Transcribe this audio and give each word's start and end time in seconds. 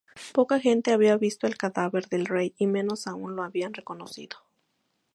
Poca 0.33 0.59
gente 0.59 0.93
había 0.93 1.15
visto 1.15 1.45
al 1.45 1.57
cadáver 1.57 2.09
del 2.09 2.25
rey 2.25 2.55
y 2.57 2.65
menos 2.65 3.05
aún 3.05 3.35
lo 3.35 3.43
habían 3.43 3.75
reconocido. 3.75 4.37